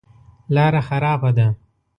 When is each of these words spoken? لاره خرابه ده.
لاره 0.55 0.81
خرابه 0.87 1.29
ده. 1.37 1.47